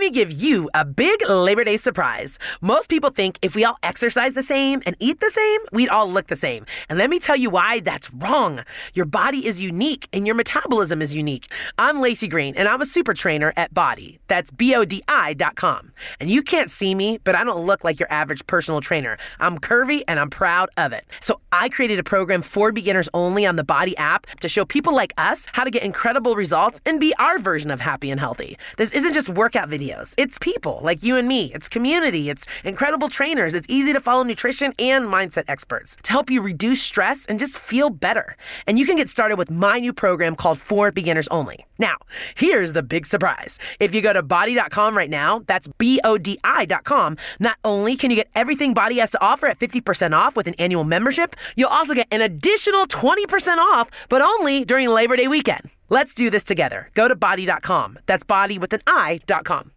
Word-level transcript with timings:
let 0.00 0.06
me 0.06 0.10
give 0.12 0.32
you 0.32 0.70
a 0.72 0.82
big 0.82 1.20
Labor 1.28 1.62
Day 1.62 1.76
surprise. 1.76 2.38
Most 2.62 2.88
people 2.88 3.10
think 3.10 3.38
if 3.42 3.54
we 3.54 3.66
all 3.66 3.76
exercise 3.82 4.32
the 4.32 4.42
same 4.42 4.80
and 4.86 4.96
eat 4.98 5.20
the 5.20 5.28
same, 5.28 5.60
we'd 5.72 5.90
all 5.90 6.10
look 6.10 6.28
the 6.28 6.36
same. 6.36 6.64
And 6.88 6.98
let 6.98 7.10
me 7.10 7.18
tell 7.18 7.36
you 7.36 7.50
why 7.50 7.80
that's 7.80 8.10
wrong. 8.14 8.64
Your 8.94 9.04
body 9.04 9.46
is 9.46 9.60
unique 9.60 10.08
and 10.10 10.24
your 10.24 10.34
metabolism 10.34 11.02
is 11.02 11.14
unique. 11.14 11.52
I'm 11.76 12.00
Lacey 12.00 12.28
Green 12.28 12.54
and 12.56 12.66
I'm 12.66 12.80
a 12.80 12.86
super 12.86 13.12
trainer 13.12 13.52
at 13.58 13.74
Body. 13.74 14.18
That's 14.26 14.50
B 14.50 14.74
O 14.74 14.86
D 14.86 15.02
I.com. 15.06 15.92
And 16.18 16.30
you 16.30 16.42
can't 16.42 16.70
see 16.70 16.94
me, 16.94 17.18
but 17.22 17.34
I 17.34 17.44
don't 17.44 17.66
look 17.66 17.84
like 17.84 18.00
your 18.00 18.10
average 18.10 18.46
personal 18.46 18.80
trainer. 18.80 19.18
I'm 19.38 19.58
curvy 19.58 20.02
and 20.08 20.18
I'm 20.18 20.30
proud 20.30 20.70
of 20.78 20.94
it. 20.94 21.04
So 21.20 21.42
I 21.52 21.68
created 21.68 21.98
a 21.98 22.02
program 22.02 22.40
for 22.40 22.72
beginners 22.72 23.10
only 23.12 23.44
on 23.44 23.56
the 23.56 23.64
Body 23.64 23.94
app 23.98 24.26
to 24.40 24.48
show 24.48 24.64
people 24.64 24.94
like 24.94 25.12
us 25.18 25.46
how 25.52 25.62
to 25.62 25.70
get 25.70 25.82
incredible 25.82 26.36
results 26.36 26.80
and 26.86 26.98
be 26.98 27.12
our 27.18 27.38
version 27.38 27.70
of 27.70 27.82
happy 27.82 28.10
and 28.10 28.18
healthy. 28.18 28.56
This 28.78 28.92
isn't 28.92 29.12
just 29.12 29.28
workout 29.28 29.68
videos, 29.68 29.89
it's 30.18 30.38
people 30.38 30.80
like 30.82 31.02
you 31.02 31.16
and 31.16 31.28
me, 31.28 31.52
it's 31.54 31.68
community, 31.68 32.30
it's 32.30 32.46
incredible 32.64 33.08
trainers, 33.08 33.54
it's 33.54 33.66
easy 33.68 33.92
to 33.92 34.00
follow 34.00 34.22
nutrition 34.22 34.72
and 34.78 35.04
mindset 35.06 35.44
experts 35.48 35.96
to 36.02 36.12
help 36.12 36.30
you 36.30 36.40
reduce 36.42 36.82
stress 36.82 37.26
and 37.26 37.38
just 37.38 37.56
feel 37.56 37.90
better. 37.90 38.36
And 38.66 38.78
you 38.78 38.86
can 38.86 38.96
get 38.96 39.08
started 39.08 39.36
with 39.36 39.50
my 39.50 39.78
new 39.78 39.92
program 39.92 40.36
called 40.36 40.58
For 40.58 40.90
Beginners 40.90 41.28
Only. 41.28 41.66
Now, 41.78 41.96
here's 42.34 42.72
the 42.72 42.82
big 42.82 43.06
surprise. 43.06 43.58
If 43.78 43.94
you 43.94 44.02
go 44.02 44.12
to 44.12 44.22
body.com 44.22 44.96
right 44.96 45.10
now, 45.10 45.42
that's 45.46 45.68
B 45.78 46.00
O 46.04 46.18
D 46.18 46.38
I.com, 46.44 47.16
not 47.38 47.56
only 47.64 47.96
can 47.96 48.10
you 48.10 48.16
get 48.16 48.30
everything 48.34 48.74
Body 48.74 48.98
has 48.98 49.10
to 49.10 49.22
offer 49.22 49.46
at 49.46 49.58
50% 49.58 50.14
off 50.14 50.36
with 50.36 50.46
an 50.46 50.54
annual 50.54 50.84
membership, 50.84 51.36
you'll 51.56 51.68
also 51.68 51.94
get 51.94 52.08
an 52.10 52.20
additional 52.22 52.86
20% 52.86 53.58
off, 53.58 53.90
but 54.08 54.22
only 54.22 54.64
during 54.64 54.88
Labor 54.88 55.16
Day 55.16 55.28
weekend. 55.28 55.70
Let's 55.88 56.14
do 56.14 56.30
this 56.30 56.44
together. 56.44 56.88
Go 56.94 57.08
to 57.08 57.16
body.com. 57.16 57.98
That's 58.06 58.24
body 58.24 58.58
with 58.58 58.72
an 58.72 58.80
I.com. 58.86 59.72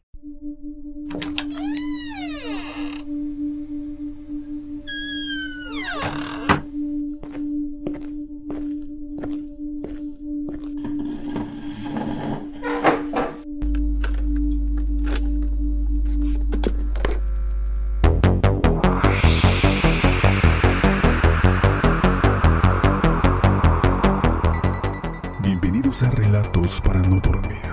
Relatos 26.02 26.82
para 26.82 27.00
no 27.02 27.20
dormir, 27.20 27.72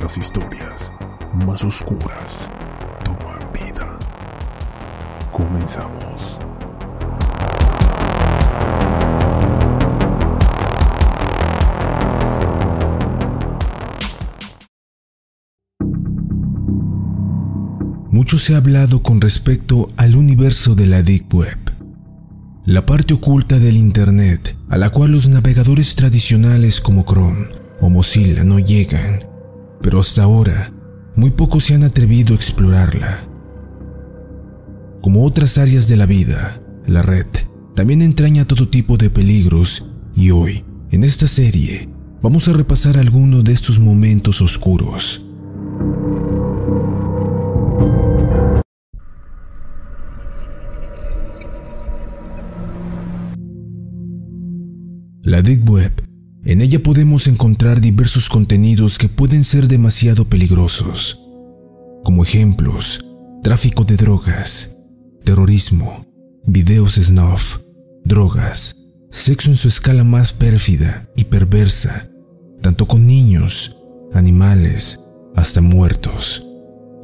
las 0.00 0.16
historias 0.16 0.92
más 1.44 1.62
oscuras 1.64 2.48
toman 3.04 3.52
vida. 3.52 3.98
Comenzamos. 5.32 6.38
Mucho 18.10 18.38
se 18.38 18.54
ha 18.54 18.58
hablado 18.58 19.02
con 19.02 19.20
respecto 19.20 19.88
al 19.96 20.14
universo 20.14 20.76
de 20.76 20.86
la 20.86 21.02
Deep 21.02 21.34
Web, 21.34 21.58
la 22.70 22.86
parte 22.86 23.14
oculta 23.14 23.58
del 23.58 23.76
Internet 23.76 24.56
a 24.68 24.78
la 24.78 24.90
cual 24.90 25.10
los 25.10 25.28
navegadores 25.28 25.96
tradicionales 25.96 26.80
como 26.80 27.04
Chrome 27.04 27.48
o 27.80 27.88
Mozilla 27.88 28.44
no 28.44 28.60
llegan, 28.60 29.26
pero 29.82 29.98
hasta 29.98 30.22
ahora 30.22 30.72
muy 31.16 31.32
pocos 31.32 31.64
se 31.64 31.74
han 31.74 31.82
atrevido 31.82 32.32
a 32.32 32.36
explorarla. 32.36 33.28
Como 35.02 35.24
otras 35.24 35.58
áreas 35.58 35.88
de 35.88 35.96
la 35.96 36.06
vida, 36.06 36.62
la 36.86 37.02
red 37.02 37.26
también 37.74 38.02
entraña 38.02 38.46
todo 38.46 38.68
tipo 38.68 38.96
de 38.96 39.10
peligros 39.10 39.86
y 40.14 40.30
hoy, 40.30 40.64
en 40.92 41.02
esta 41.02 41.26
serie, 41.26 41.88
vamos 42.22 42.46
a 42.46 42.52
repasar 42.52 42.98
algunos 42.98 43.42
de 43.42 43.52
estos 43.52 43.80
momentos 43.80 44.40
oscuros. 44.42 45.26
La 55.30 55.42
Deep 55.42 55.70
Web. 55.70 55.92
En 56.42 56.60
ella 56.60 56.82
podemos 56.82 57.28
encontrar 57.28 57.80
diversos 57.80 58.28
contenidos 58.28 58.98
que 58.98 59.08
pueden 59.08 59.44
ser 59.44 59.68
demasiado 59.68 60.24
peligrosos. 60.24 61.20
Como 62.02 62.24
ejemplos, 62.24 63.04
tráfico 63.44 63.84
de 63.84 63.96
drogas, 63.96 64.74
terrorismo, 65.22 66.04
videos 66.48 66.96
snuff, 66.96 67.60
drogas, 68.04 68.74
sexo 69.12 69.50
en 69.50 69.56
su 69.56 69.68
escala 69.68 70.02
más 70.02 70.32
pérfida 70.32 71.08
y 71.14 71.22
perversa, 71.26 72.10
tanto 72.60 72.88
con 72.88 73.06
niños, 73.06 73.78
animales, 74.12 74.98
hasta 75.36 75.60
muertos. 75.60 76.44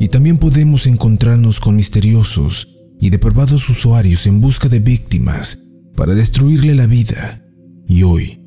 Y 0.01 0.09
también 0.09 0.39
podemos 0.39 0.89
encontrarnos 0.89 1.61
con 1.61 1.77
misteriosos 1.77 2.77
y 3.01 3.11
depravados 3.11 3.71
usuarios 3.71 4.27
en 4.27 4.41
busca 4.41 4.69
de 4.69 4.81
víctimas 4.81 5.61
para 5.95 6.17
destruirle 6.17 6.75
la 6.75 6.87
vida 6.87 7.46
y 7.87 8.03
hoy, 8.03 8.43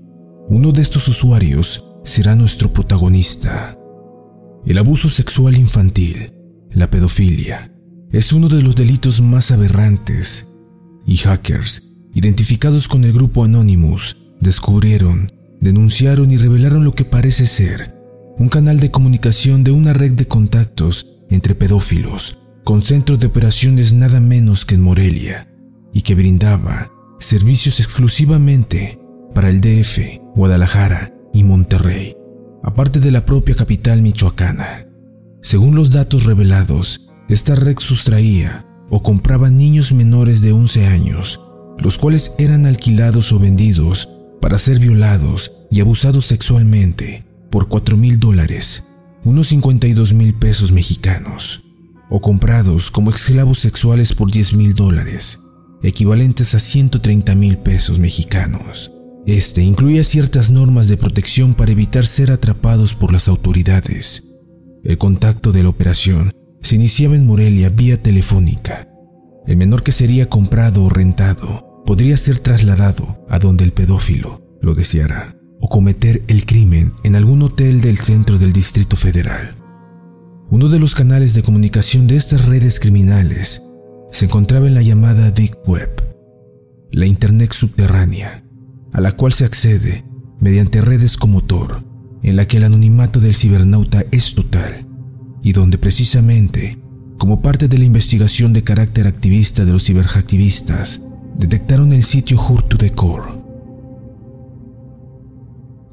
uno 0.49 0.71
de 0.71 0.81
estos 0.81 1.07
usuarios 1.07 1.85
será 2.03 2.35
nuestro 2.35 2.73
protagonista. 2.73 3.77
El 4.65 4.77
abuso 4.77 5.09
sexual 5.09 5.57
infantil, 5.57 6.33
la 6.71 6.89
pedofilia, 6.89 7.73
es 8.11 8.33
uno 8.33 8.49
de 8.49 8.61
los 8.61 8.75
delitos 8.75 9.21
más 9.21 9.51
aberrantes 9.51 10.49
y 11.05 11.17
hackers, 11.17 11.95
identificados 12.13 12.87
con 12.87 13.03
el 13.03 13.13
grupo 13.13 13.43
Anonymous, 13.43 14.17
descubrieron, 14.39 15.31
denunciaron 15.61 16.31
y 16.31 16.37
revelaron 16.37 16.83
lo 16.83 16.93
que 16.93 17.05
parece 17.05 17.47
ser 17.47 17.99
un 18.39 18.47
canal 18.47 18.79
de 18.79 18.89
comunicación 18.89 19.65
de 19.65 19.71
una 19.71 19.91
red 19.91 20.13
de 20.13 20.25
contactos 20.25 21.19
entre 21.29 21.55
pedófilos 21.55 22.39
con 22.63 22.81
centros 22.81 23.19
de 23.19 23.27
operaciones 23.27 23.93
nada 23.93 24.21
menos 24.21 24.65
que 24.65 24.75
en 24.75 24.81
Morelia 24.81 25.47
y 25.93 26.03
que 26.03 26.15
brindaba 26.15 26.89
servicios 27.19 27.81
exclusivamente 27.81 28.97
para 29.33 29.49
el 29.49 29.61
DF, 29.61 30.19
Guadalajara 30.35 31.13
y 31.33 31.43
Monterrey, 31.43 32.15
aparte 32.63 32.99
de 32.99 33.11
la 33.11 33.25
propia 33.25 33.55
capital 33.55 34.01
michoacana. 34.01 34.87
Según 35.41 35.75
los 35.75 35.91
datos 35.91 36.25
revelados, 36.25 37.09
esta 37.29 37.55
red 37.55 37.77
sustraía 37.79 38.65
o 38.89 39.03
compraba 39.03 39.49
niños 39.49 39.93
menores 39.93 40.41
de 40.41 40.51
11 40.51 40.87
años, 40.87 41.39
los 41.77 41.97
cuales 41.97 42.33
eran 42.37 42.65
alquilados 42.65 43.31
o 43.31 43.39
vendidos 43.39 44.09
para 44.41 44.57
ser 44.57 44.79
violados 44.79 45.51
y 45.71 45.81
abusados 45.81 46.25
sexualmente 46.25 47.25
por 47.51 47.67
4 47.67 47.97
mil 47.97 48.19
dólares, 48.19 48.85
unos 49.23 49.47
52 49.47 50.13
mil 50.13 50.33
pesos 50.33 50.71
mexicanos, 50.71 51.63
o 52.09 52.21
comprados 52.21 52.91
como 52.91 53.11
esclavos 53.11 53.59
sexuales 53.59 54.13
por 54.13 54.31
10 54.31 54.55
mil 54.55 54.73
dólares, 54.73 55.39
equivalentes 55.83 56.55
a 56.55 56.59
130 56.59 57.35
mil 57.35 57.57
pesos 57.59 57.99
mexicanos. 57.99 58.91
Este 59.25 59.61
incluía 59.61 60.03
ciertas 60.03 60.49
normas 60.51 60.87
de 60.87 60.97
protección 60.97 61.53
para 61.53 61.71
evitar 61.71 62.05
ser 62.05 62.31
atrapados 62.31 62.95
por 62.95 63.13
las 63.13 63.27
autoridades. 63.27 64.23
El 64.83 64.97
contacto 64.97 65.51
de 65.51 65.63
la 65.63 65.69
operación 65.69 66.31
se 66.61 66.75
iniciaba 66.75 67.15
en 67.15 67.27
Morelia 67.27 67.69
vía 67.69 68.01
telefónica. 68.01 68.87
El 69.45 69.57
menor 69.57 69.83
que 69.83 69.91
sería 69.91 70.29
comprado 70.29 70.83
o 70.83 70.89
rentado 70.89 71.83
podría 71.85 72.17
ser 72.17 72.39
trasladado 72.39 73.25
a 73.29 73.39
donde 73.39 73.63
el 73.63 73.73
pedófilo 73.73 74.41
lo 74.61 74.73
deseara 74.73 75.35
o 75.59 75.67
cometer 75.67 76.23
el 76.27 76.45
crimen 76.45 76.93
en 77.03 77.15
algún 77.15 77.41
hotel 77.41 77.81
del 77.81 77.97
centro 77.97 78.37
del 78.37 78.53
Distrito 78.53 78.95
Federal. 78.95 79.55
Uno 80.51 80.69
de 80.69 80.79
los 80.79 80.95
canales 80.95 81.33
de 81.33 81.43
comunicación 81.43 82.07
de 82.07 82.15
estas 82.15 82.45
redes 82.45 82.79
criminales 82.79 83.63
se 84.11 84.25
encontraba 84.25 84.67
en 84.67 84.73
la 84.73 84.81
llamada 84.81 85.31
Deep 85.31 85.57
Web, 85.67 86.03
la 86.91 87.05
Internet 87.05 87.51
subterránea, 87.51 88.43
a 88.93 89.01
la 89.01 89.13
cual 89.13 89.33
se 89.33 89.45
accede 89.45 90.03
mediante 90.39 90.81
redes 90.81 91.17
como 91.17 91.43
Tor, 91.43 91.83
en 92.23 92.35
la 92.35 92.47
que 92.47 92.57
el 92.57 92.63
anonimato 92.63 93.19
del 93.19 93.35
cibernauta 93.35 94.03
es 94.11 94.35
total, 94.35 94.87
y 95.41 95.53
donde 95.53 95.77
precisamente, 95.77 96.81
como 97.17 97.41
parte 97.41 97.67
de 97.67 97.77
la 97.77 97.85
investigación 97.85 98.53
de 98.53 98.63
carácter 98.63 99.07
activista 99.07 99.65
de 99.65 99.71
los 99.71 99.85
ciberhacktivistas, 99.85 101.01
detectaron 101.37 101.93
el 101.93 102.03
sitio 102.03 102.37
Hurt 102.37 102.69
to 102.69 102.77
the 102.77 102.91
Core. 102.91 103.39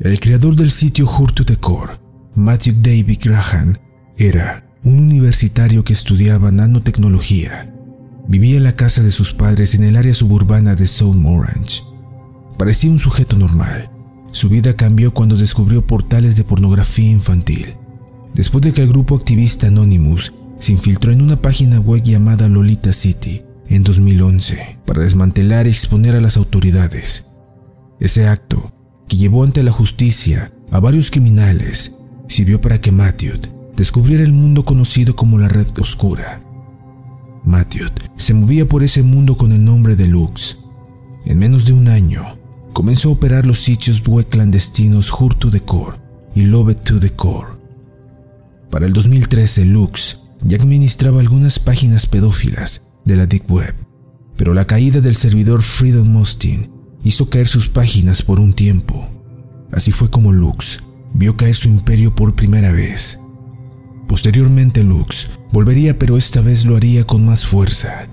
El 0.00 0.20
creador 0.20 0.56
del 0.56 0.70
sitio 0.70 1.06
Hurt 1.06 1.34
to 1.34 1.44
the 1.44 1.56
Core, 1.56 1.98
Matthew 2.34 2.74
David 2.80 3.18
Graham, 3.22 3.76
era 4.16 4.68
un 4.84 4.98
universitario 4.98 5.82
que 5.84 5.92
estudiaba 5.92 6.52
nanotecnología. 6.52 7.72
Vivía 8.28 8.56
en 8.56 8.64
la 8.64 8.76
casa 8.76 9.02
de 9.02 9.10
sus 9.10 9.32
padres 9.32 9.74
en 9.74 9.84
el 9.84 9.96
área 9.96 10.14
suburbana 10.14 10.74
de 10.74 10.86
South 10.86 11.16
Orange 11.24 11.82
Parecía 12.56 12.90
un 12.90 12.98
sujeto 12.98 13.36
normal. 13.36 13.90
Su 14.32 14.48
vida 14.48 14.74
cambió 14.74 15.12
cuando 15.12 15.36
descubrió 15.36 15.86
portales 15.86 16.36
de 16.36 16.44
pornografía 16.44 17.10
infantil. 17.10 17.76
después 18.34 18.60
de 18.62 18.74
que 18.74 18.82
el 18.82 18.88
grupo 18.88 19.16
activista 19.16 19.68
Anonymous 19.68 20.34
se 20.58 20.72
infiltró 20.72 21.10
en 21.10 21.22
una 21.22 21.36
página 21.36 21.80
web 21.80 22.02
llamada 22.02 22.48
Lolita 22.48 22.92
City 22.92 23.42
en 23.68 23.82
2011 23.82 24.78
para 24.84 25.02
desmantelar 25.02 25.66
y 25.66 25.70
exponer 25.70 26.14
a 26.14 26.20
las 26.20 26.36
autoridades. 26.36 27.28
Ese 27.98 28.28
acto, 28.28 28.72
que 29.08 29.16
llevó 29.16 29.42
ante 29.42 29.62
la 29.62 29.72
justicia 29.72 30.52
a 30.70 30.80
varios 30.80 31.10
criminales, 31.10 31.96
sirvió 32.28 32.60
para 32.60 32.80
que 32.80 32.92
Matthew 32.92 33.36
descubriera 33.74 34.22
el 34.22 34.32
mundo 34.32 34.64
conocido 34.64 35.16
como 35.16 35.38
la 35.38 35.48
Red 35.48 35.68
Oscura. 35.80 36.42
Matthew 37.44 37.88
se 38.16 38.34
movía 38.34 38.66
por 38.66 38.82
ese 38.82 39.02
mundo 39.02 39.36
con 39.36 39.52
el 39.52 39.64
nombre 39.64 39.96
de 39.96 40.08
Lux. 40.08 40.58
En 41.24 41.38
menos 41.38 41.64
de 41.64 41.72
un 41.72 41.88
año, 41.88 42.38
comenzó 42.76 43.08
a 43.08 43.12
operar 43.12 43.46
los 43.46 43.60
sitios 43.60 44.06
web 44.06 44.28
clandestinos 44.28 45.10
Hurt 45.10 45.38
to 45.38 45.50
the 45.50 45.62
Core 45.62 45.96
y 46.34 46.42
Love 46.42 46.72
It 46.72 46.80
to 46.82 47.00
the 47.00 47.08
Core. 47.08 47.48
Para 48.70 48.84
el 48.84 48.92
2013, 48.92 49.64
Lux 49.64 50.20
ya 50.42 50.58
administraba 50.58 51.20
algunas 51.20 51.58
páginas 51.58 52.06
pedófilas 52.06 52.92
de 53.06 53.16
la 53.16 53.24
Deep 53.24 53.50
Web, 53.50 53.74
pero 54.36 54.52
la 54.52 54.66
caída 54.66 55.00
del 55.00 55.16
servidor 55.16 55.62
Freedom 55.62 56.06
Mostin 56.06 56.70
hizo 57.02 57.30
caer 57.30 57.48
sus 57.48 57.70
páginas 57.70 58.20
por 58.20 58.40
un 58.40 58.52
tiempo. 58.52 59.08
Así 59.72 59.90
fue 59.90 60.10
como 60.10 60.30
Lux 60.30 60.84
vio 61.14 61.34
caer 61.34 61.54
su 61.54 61.70
imperio 61.70 62.14
por 62.14 62.36
primera 62.36 62.72
vez. 62.72 63.18
Posteriormente 64.06 64.82
Lux 64.82 65.30
volvería 65.50 65.98
pero 65.98 66.18
esta 66.18 66.42
vez 66.42 66.66
lo 66.66 66.76
haría 66.76 67.06
con 67.06 67.24
más 67.24 67.46
fuerza. 67.46 68.06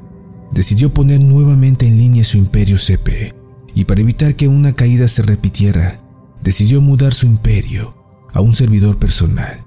Decidió 0.54 0.94
poner 0.94 1.20
nuevamente 1.20 1.86
en 1.86 1.98
línea 1.98 2.24
su 2.24 2.38
imperio 2.38 2.78
CP 2.78 3.43
y 3.74 3.86
para 3.86 4.02
evitar 4.02 4.36
que 4.36 4.48
una 4.48 4.74
caída 4.74 5.08
se 5.08 5.22
repitiera, 5.22 6.02
decidió 6.42 6.82
mudar 6.82 7.14
su 7.14 7.26
imperio 7.26 7.96
a 8.34 8.42
un 8.42 8.54
servidor 8.54 8.98
personal. 8.98 9.66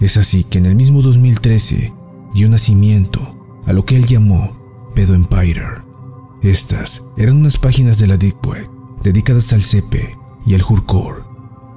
Es 0.00 0.16
así 0.16 0.44
que 0.44 0.58
en 0.58 0.66
el 0.66 0.74
mismo 0.74 1.02
2013 1.02 1.92
dio 2.34 2.48
nacimiento 2.48 3.62
a 3.66 3.72
lo 3.72 3.84
que 3.84 3.96
él 3.96 4.06
llamó 4.06 4.92
Pedo 4.94 5.14
Empire. 5.14 5.82
Estas 6.42 7.04
eran 7.16 7.36
unas 7.36 7.58
páginas 7.58 7.98
de 7.98 8.06
la 8.06 8.16
Deep 8.16 8.46
Web 8.46 8.68
dedicadas 9.02 9.52
al 9.52 9.62
CP 9.62 10.16
y 10.46 10.54
al 10.54 10.62
Hurcore. 10.62 11.24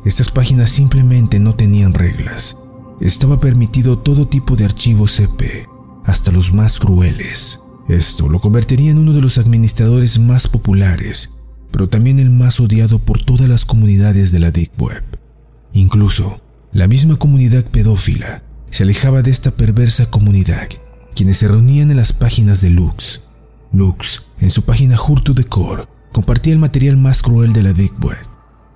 Estas 0.05 0.31
páginas 0.31 0.69
simplemente 0.69 1.39
no 1.39 1.55
tenían 1.55 1.93
reglas. 1.93 2.57
Estaba 2.99 3.39
permitido 3.39 3.99
todo 3.99 4.27
tipo 4.27 4.55
de 4.55 4.65
archivos 4.65 5.13
CP, 5.15 5.67
hasta 6.05 6.31
los 6.31 6.53
más 6.53 6.79
crueles. 6.79 7.61
Esto 7.87 8.29
lo 8.29 8.39
convertiría 8.39 8.91
en 8.91 8.99
uno 8.99 9.13
de 9.13 9.21
los 9.21 9.37
administradores 9.37 10.19
más 10.19 10.47
populares, 10.47 11.38
pero 11.71 11.89
también 11.89 12.19
el 12.19 12.29
más 12.29 12.59
odiado 12.59 12.99
por 12.99 13.23
todas 13.23 13.49
las 13.49 13.65
comunidades 13.65 14.31
de 14.31 14.39
la 14.39 14.51
Deep 14.51 14.71
Web. 14.81 15.03
Incluso 15.73 16.41
la 16.71 16.87
misma 16.87 17.17
comunidad 17.17 17.65
pedófila 17.65 18.43
se 18.69 18.83
alejaba 18.83 19.21
de 19.21 19.31
esta 19.31 19.51
perversa 19.51 20.09
comunidad, 20.09 20.67
quienes 21.15 21.37
se 21.37 21.47
reunían 21.47 21.91
en 21.91 21.97
las 21.97 22.13
páginas 22.13 22.61
de 22.61 22.69
Lux. 22.69 23.21
Lux, 23.71 24.23
en 24.39 24.49
su 24.49 24.63
página 24.63 24.95
Hurt 24.99 25.23
to 25.23 25.35
the 25.35 25.43
Core, 25.43 25.87
compartía 26.11 26.53
el 26.53 26.59
material 26.59 26.97
más 26.97 27.21
cruel 27.21 27.53
de 27.53 27.63
la 27.63 27.73
Deep 27.73 28.03
Web. 28.03 28.27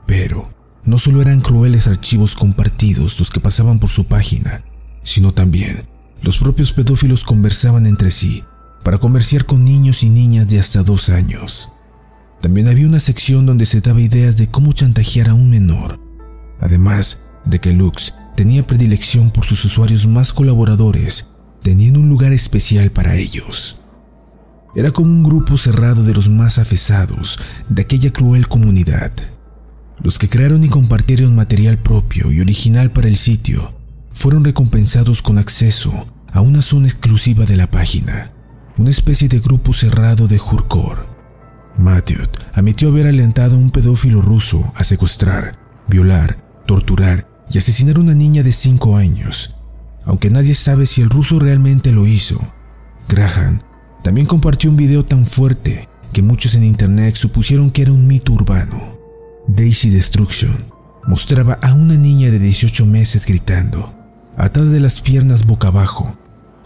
Pero 0.06 0.54
no 0.86 0.98
solo 0.98 1.22
eran 1.22 1.42
crueles 1.42 1.88
archivos 1.88 2.36
compartidos 2.36 3.18
los 3.20 3.32
que 3.32 3.40
pasaban 3.40 3.80
por 3.80 3.90
su 3.90 4.06
página, 4.08 4.64
sino 5.04 5.34
también 5.34 5.88
los 6.22 6.38
propios 6.38 6.74
pedófilos 6.74 7.24
conversaban 7.24 7.86
entre 7.86 8.12
sí 8.12 8.44
para 8.84 8.98
comerciar 8.98 9.46
con 9.46 9.64
niños 9.64 10.04
y 10.04 10.10
niñas 10.10 10.48
de 10.48 10.60
hasta 10.60 10.84
dos 10.84 11.10
años. 11.10 11.70
También 12.44 12.68
había 12.68 12.88
una 12.88 13.00
sección 13.00 13.46
donde 13.46 13.66
se 13.66 13.80
daba 13.80 14.02
ideas 14.02 14.36
de 14.36 14.48
cómo 14.48 14.74
chantajear 14.74 15.30
a 15.30 15.34
un 15.34 15.50
menor. 15.50 16.02
Además, 16.60 17.22
de 17.46 17.62
que 17.62 17.72
Lux 17.72 18.16
tenía 18.36 18.68
predilección 18.68 19.32
por 19.32 19.46
sus 19.46 19.64
usuarios 19.64 20.08
más 20.08 20.34
colaboradores, 20.34 21.30
teniendo 21.62 22.02
un 22.02 22.10
lugar 22.10 22.34
especial 22.34 22.92
para 22.92 23.16
ellos. 23.16 23.80
Era 24.76 24.92
como 24.92 25.10
un 25.10 25.24
grupo 25.24 25.58
cerrado 25.58 26.04
de 26.04 26.14
los 26.14 26.28
más 26.28 26.60
afesados 26.60 27.40
de 27.70 27.84
aquella 27.84 28.12
cruel 28.12 28.50
comunidad. 28.50 29.14
Los 30.02 30.20
que 30.20 30.28
crearon 30.28 30.66
y 30.66 30.68
compartieron 30.68 31.38
material 31.38 31.78
propio 31.78 32.30
y 32.30 32.42
original 32.42 32.92
para 32.92 33.08
el 33.08 33.16
sitio 33.16 33.74
fueron 34.12 34.44
recompensados 34.44 35.22
con 35.22 35.38
acceso 35.38 36.08
a 36.34 36.42
una 36.42 36.62
zona 36.62 36.88
exclusiva 36.88 37.46
de 37.46 37.56
la 37.56 37.72
página, 37.72 38.34
una 38.78 38.90
especie 38.90 39.30
de 39.30 39.40
grupo 39.40 39.72
cerrado 39.72 40.28
de 40.28 40.42
Hurkor. 40.42 41.13
Matthew 41.78 42.22
admitió 42.54 42.90
haber 42.90 43.08
alentado 43.08 43.56
a 43.56 43.60
un 43.60 43.72
pedófilo 43.72 44.22
ruso 44.22 44.72
a 44.76 44.84
secuestrar, 44.84 45.58
violar, 45.88 46.44
torturar 46.66 47.28
y 47.50 47.58
asesinar 47.58 47.98
a 47.98 48.02
una 48.02 48.14
niña 48.14 48.44
de 48.44 48.52
5 48.52 48.98
años, 48.98 49.56
aunque 50.06 50.30
nadie 50.30 50.54
sabe 50.54 50.86
si 50.86 51.02
el 51.02 51.10
ruso 51.10 51.40
realmente 51.40 51.92
lo 51.92 52.06
hizo. 52.06 52.40
Graham 53.08 53.60
también 54.04 54.28
compartió 54.28 54.70
un 54.70 54.78
video 54.78 55.04
tan 55.04 55.26
fuerte 55.26 55.90
que 56.12 56.22
muchos 56.22 56.56
en 56.56 56.64
internet 56.64 57.16
supusieron 57.16 57.72
que 57.72 57.82
era 57.82 57.92
un 57.92 58.08
mito 58.08 58.34
urbano. 58.34 58.98
Daisy 59.48 59.90
Destruction 59.90 60.66
mostraba 61.06 61.54
a 61.62 61.74
una 61.74 61.96
niña 61.96 62.32
de 62.32 62.40
18 62.40 62.86
meses 62.86 63.26
gritando, 63.26 63.94
atada 64.38 64.68
de 64.68 64.80
las 64.80 65.02
piernas 65.02 65.46
boca 65.46 65.70
abajo, 65.70 66.16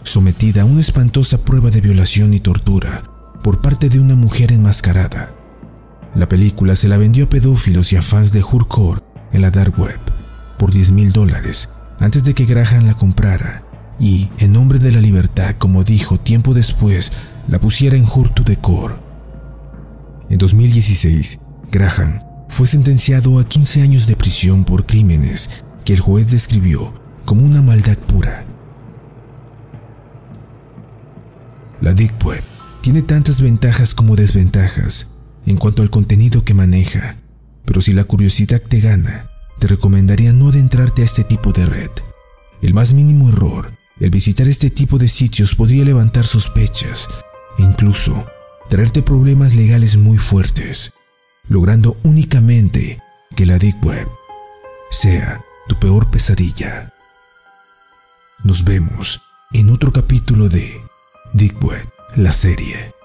sometida 0.02 0.62
a 0.62 0.64
una 0.64 0.80
espantosa 0.80 1.38
prueba 1.38 1.70
de 1.70 1.80
violación 1.80 2.34
y 2.34 2.40
tortura 2.40 3.07
por 3.42 3.60
parte 3.60 3.88
de 3.88 4.00
una 4.00 4.14
mujer 4.14 4.52
enmascarada. 4.52 5.34
La 6.14 6.28
película 6.28 6.76
se 6.76 6.88
la 6.88 6.96
vendió 6.96 7.26
a 7.26 7.30
pedófilos 7.30 7.92
y 7.92 7.96
a 7.96 8.02
fans 8.02 8.32
de 8.32 8.42
Hurcore 8.42 9.02
en 9.32 9.42
la 9.42 9.50
dark 9.50 9.78
web 9.78 10.00
por 10.58 10.72
10 10.72 10.92
mil 10.92 11.12
dólares 11.12 11.68
antes 12.00 12.24
de 12.24 12.34
que 12.34 12.44
Graham 12.44 12.86
la 12.86 12.94
comprara 12.94 13.64
y, 13.98 14.30
en 14.38 14.52
nombre 14.52 14.78
de 14.78 14.92
la 14.92 15.00
libertad, 15.00 15.56
como 15.58 15.84
dijo 15.84 16.20
tiempo 16.20 16.54
después, 16.54 17.12
la 17.48 17.58
pusiera 17.58 17.96
en 17.96 18.04
Hurtu 18.04 18.44
de 18.44 18.56
Core. 18.56 18.94
En 20.30 20.38
2016, 20.38 21.40
Graham 21.70 22.20
fue 22.48 22.66
sentenciado 22.66 23.38
a 23.38 23.48
15 23.48 23.82
años 23.82 24.06
de 24.06 24.16
prisión 24.16 24.64
por 24.64 24.86
crímenes 24.86 25.50
que 25.84 25.94
el 25.94 26.00
juez 26.00 26.30
describió 26.30 26.94
como 27.24 27.44
una 27.44 27.60
maldad 27.60 27.98
pura. 27.98 28.44
La 31.80 31.92
Deep 31.92 32.24
Web 32.24 32.44
tiene 32.88 33.02
tantas 33.02 33.42
ventajas 33.42 33.94
como 33.94 34.16
desventajas 34.16 35.08
en 35.44 35.58
cuanto 35.58 35.82
al 35.82 35.90
contenido 35.90 36.42
que 36.42 36.54
maneja, 36.54 37.18
pero 37.66 37.82
si 37.82 37.92
la 37.92 38.04
curiosidad 38.04 38.62
te 38.62 38.80
gana, 38.80 39.28
te 39.58 39.66
recomendaría 39.66 40.32
no 40.32 40.48
adentrarte 40.48 41.02
a 41.02 41.04
este 41.04 41.22
tipo 41.22 41.52
de 41.52 41.66
red. 41.66 41.90
El 42.62 42.72
más 42.72 42.94
mínimo 42.94 43.28
error, 43.28 43.74
el 44.00 44.08
visitar 44.08 44.48
este 44.48 44.70
tipo 44.70 44.96
de 44.96 45.08
sitios 45.08 45.54
podría 45.54 45.84
levantar 45.84 46.26
sospechas 46.26 47.10
e 47.58 47.62
incluso 47.62 48.24
traerte 48.70 49.02
problemas 49.02 49.54
legales 49.54 49.98
muy 49.98 50.16
fuertes, 50.16 50.94
logrando 51.46 51.94
únicamente 52.04 53.02
que 53.36 53.44
la 53.44 53.58
Deep 53.58 53.84
Web 53.84 54.08
sea 54.90 55.44
tu 55.68 55.78
peor 55.78 56.10
pesadilla. 56.10 56.94
Nos 58.44 58.64
vemos 58.64 59.20
en 59.52 59.68
otro 59.68 59.92
capítulo 59.92 60.48
de 60.48 60.80
Deep 61.34 61.62
Web, 61.62 61.86
la 62.16 62.32
serie. 62.32 62.97